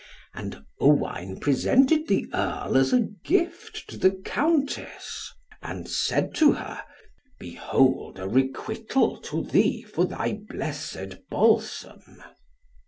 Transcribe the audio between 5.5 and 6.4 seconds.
And said